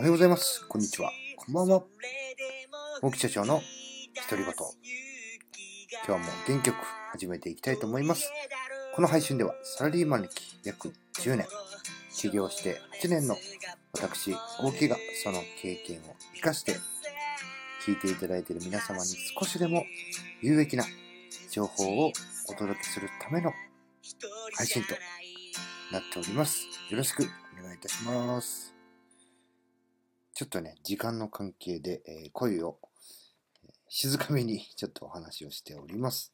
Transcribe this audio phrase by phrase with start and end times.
[0.00, 0.66] おはようございます。
[0.66, 1.12] こんにちは。
[1.36, 1.82] こんばんは。
[3.02, 3.60] 大木社長の
[4.30, 4.54] 独り言。
[6.06, 6.76] 今日も元気よく
[7.12, 8.32] 始めていきたいと思います。
[8.94, 10.30] この配信ではサラリーマン歴
[10.64, 11.46] 約10年、
[12.16, 13.36] 起業して8年の
[13.92, 16.76] 私、大木がその経験を活かして
[17.86, 19.04] 聞いていただいている皆様に
[19.38, 19.84] 少しでも
[20.40, 20.84] 有益な
[21.50, 22.12] 情報を
[22.48, 23.52] お届けするための
[24.56, 24.94] 配信と
[25.92, 26.64] なっております。
[26.88, 27.24] よろしく
[27.60, 28.79] お願いいたします。
[30.40, 32.78] ちょっとね、時間の関係で、えー声を
[33.90, 36.32] 静かめに ちょっとお話をしております。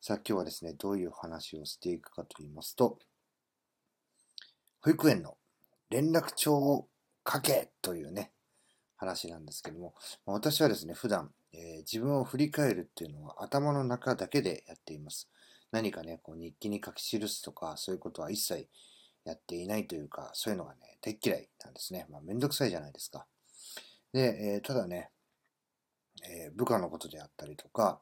[0.00, 2.98] さあ今日はですね、どういう話をしていくかと言いますと、
[4.80, 5.38] 保育園の
[5.88, 6.88] 連絡帳を
[7.32, 8.32] 書けというね、
[8.96, 9.94] 話なんですけども、
[10.26, 15.28] ま私はですね、普段、えー自分を振り返るっていうのは頭の中だけでやっています。
[15.70, 18.68] 何かね、こう日記に書き記すとか、そういうことは一切
[19.28, 22.06] やっていないというか、そういうのがね、大っ嫌いなんですね。
[22.10, 23.26] まあ、めんどくさいじゃないですか。
[24.12, 25.10] で、えーただね、
[26.24, 28.00] えー部下のことであったりとか、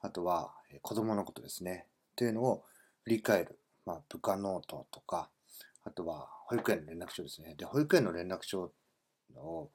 [0.00, 1.86] あとは、えー子供のことですね。
[2.14, 2.64] というのを
[3.04, 3.58] 振り返る。
[3.84, 5.30] まあ、部下ノートとか、
[5.84, 7.54] あとは保育園の連絡帳ですね。
[7.56, 8.72] で、保育園の連絡帳
[9.36, 9.70] を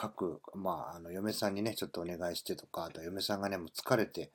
[0.00, 4.30] 書く、まあ、あの、嫁さんにね、ちょっとお願いしてとか、あと嫁さんがね、もう疲れて、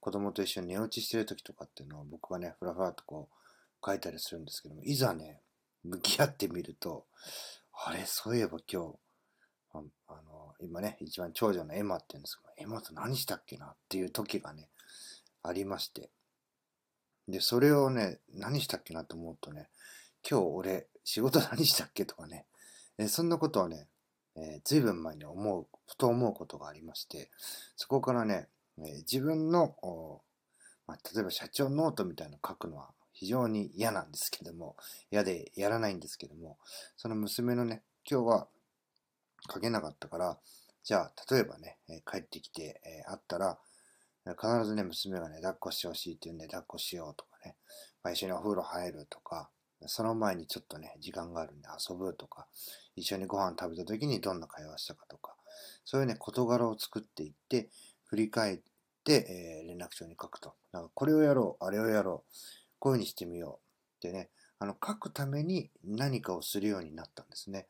[0.00, 5.40] 子供と一緒に寝落ちしてる時とかっていうのを僕がね、ふらふらとこう書いたりするんですけども、いざね、
[5.84, 7.06] 向き合ってみると、
[7.72, 8.98] あれ、そういえば今日、
[9.72, 14.68] ああの、今ね、一番長女のエマって言うんですけど、エマと何したっけなっていう時がね、
[15.42, 16.10] ありまして。
[17.28, 19.68] で、それをね、何したっけなと思うとね、
[20.28, 22.46] 今日俺、仕事何したっけとかね、
[22.98, 23.86] えそんなことはね、
[24.36, 27.30] えー、ずいぶん前に思う、ふと思うことがありまして、
[27.76, 29.74] そこからね、えー自分の、
[30.86, 34.76] まあ、例えば社長ノートみたいなの書くのは非常に嫌なんですけども、
[35.10, 36.56] 嫌でやらないんですけども、
[36.96, 38.48] その娘のね、今日は
[39.52, 40.38] 書けなかったから、
[40.84, 43.58] じゃあ、例えばね、帰ってきて、えー会ったら、
[44.24, 47.56] 必ずね、娘がね、抱っこしてほしいって言うんで、抱っこしようとかね、
[48.04, 49.50] まあ、一緒にお風呂入るとか、
[49.86, 52.46] その前にちょっとね、時間があるんで遊ぶとか、
[52.94, 55.34] 一緒にご飯食べた時にどんな会話したかとか、
[55.84, 57.68] そういうね、事柄を作っていって、
[58.06, 58.60] 振り返っ
[59.04, 60.54] て、えー連絡帳に書くと。
[60.72, 62.32] なんかこれをやろう、あれをやろう、
[62.78, 63.60] こういうふうにしてみよ
[64.02, 67.66] うってね、あの、書くために何かをするようになったんですね。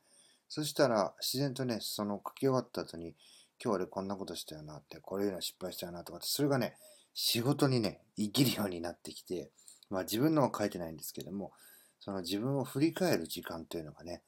[0.48, 3.14] そしたら、自然とね、その書き終わった後に、
[3.62, 6.76] 今日俺こんなことしたよなって、これいうの失敗したよなとかって、それがね、
[7.12, 9.50] 仕事にね、生きるようになってきて、
[9.90, 11.52] まあ自分のは書いてないんですけども、
[12.00, 14.22] その自分を振り返る時間というのがね、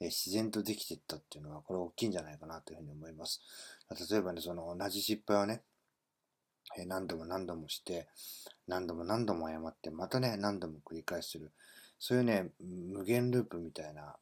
[0.00, 3.40] え自然とできていったっていうのは、これ大きいんじゃないかなというふうに思います。
[4.10, 5.62] 例えばね、その同じ失敗をね、
[6.76, 8.08] え何度も何度もして、
[8.66, 11.52] 何度も何度も謝って、またね、何度も繰り返する。
[11.98, 12.50] そういうね、
[12.90, 14.16] 無限ループみたいな、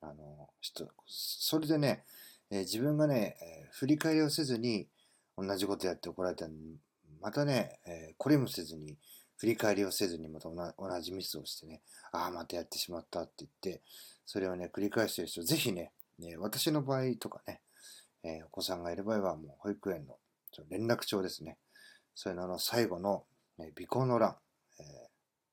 [0.00, 2.04] あの、人、それでね、
[2.50, 4.88] え自分がね、え振り返りをせずに、
[5.36, 6.78] 同じことやって怒られたのに、
[7.20, 8.96] またね、えこれもせずに、
[9.36, 11.80] 振り返りをせずにまた同じミスをしてね、
[12.10, 13.82] ああ、またやってしまったって言って、
[14.26, 17.60] それをね、繰り返してる人、ぜひね、ね私の場合とかね、
[18.24, 20.16] えーお子さんがいる場合は、もう保育園の
[20.68, 21.56] 連絡帳ですね。
[22.20, 23.22] そういうのの最後の、
[23.60, 24.34] え尾行の欄、
[24.80, 24.82] え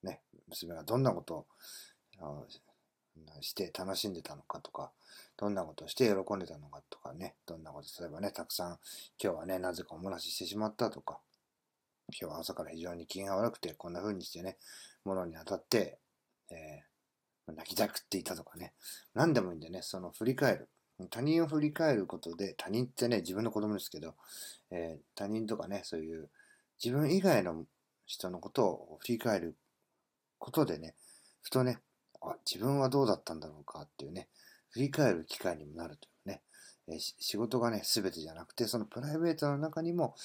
[0.03, 1.45] ーね、娘がどんなこと
[2.21, 2.47] を
[3.41, 4.91] して楽しんでたのかとか、
[5.37, 8.79] どんなことをして喜んでたのかとかね、どんなこと、例えばね、たくさん、
[9.23, 11.19] 今日はね、なぜかおもらししてしまったとか、
[12.19, 14.57] 今日は朝から非常に機嫌が悪くて、こんな風にしてね、
[15.03, 15.99] 物に当たって、
[16.49, 18.73] えー泣きたくっていたとかね、
[19.13, 20.69] 何でもいいんでね、その振り返る。
[21.11, 24.15] 他人を振り返ることで、他人ってね、自分の子供ですけど、
[24.71, 26.31] えー他人とかね、そういう
[26.83, 27.65] 自分以外の
[28.05, 29.55] 人のことを振り返る
[30.37, 30.95] ことでね、
[31.41, 31.79] ふとね、
[32.21, 34.27] あ、自分はどうだったんだろうかっていうね、
[34.69, 36.41] 振り返る機会にもなるというね、
[36.87, 40.15] えー仕事がね、すべてじゃなくて、そのプライベートの中にも、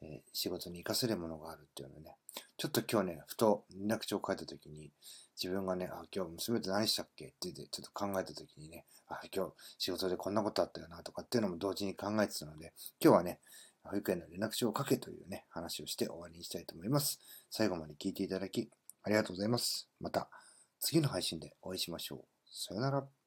[0.00, 2.16] えー仕事に活かせるものがあるっていうのね、
[2.56, 4.90] ちょっと今日ね、ふと連絡帳を書いたときに、
[5.40, 13.40] 自分がね、あ、今日娘と何したっけって言って、ちょっと考えたときにね、あ、今日仕事でこんなことあったよなとかっていうのも同時に考えてたので、今日はね、
[13.88, 17.20] 保育園の連絡帳を書けというね、話をして終わりにしたいと思います。
[17.50, 18.70] 最後まで聞いていただき、
[19.02, 19.88] ありがとうございます。
[20.00, 20.28] また
[20.80, 22.24] 次の配信でお会いしましょう。
[22.50, 23.17] さよなら。